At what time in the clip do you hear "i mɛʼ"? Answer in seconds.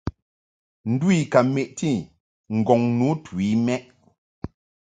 3.51-3.83